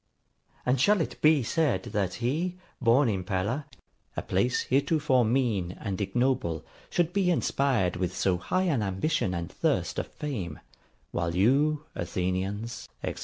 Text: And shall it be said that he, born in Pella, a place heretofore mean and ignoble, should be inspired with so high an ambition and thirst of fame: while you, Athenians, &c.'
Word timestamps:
And 0.65 0.81
shall 0.81 0.99
it 0.99 1.21
be 1.21 1.43
said 1.43 1.83
that 1.93 2.15
he, 2.15 2.57
born 2.81 3.07
in 3.07 3.23
Pella, 3.23 3.67
a 4.17 4.23
place 4.23 4.61
heretofore 4.61 5.23
mean 5.23 5.77
and 5.79 6.01
ignoble, 6.01 6.65
should 6.89 7.13
be 7.13 7.29
inspired 7.29 7.97
with 7.97 8.17
so 8.17 8.37
high 8.37 8.63
an 8.63 8.81
ambition 8.81 9.35
and 9.35 9.51
thirst 9.51 9.99
of 9.99 10.07
fame: 10.07 10.59
while 11.11 11.35
you, 11.35 11.83
Athenians, 11.93 12.89
&c.' 13.05 13.13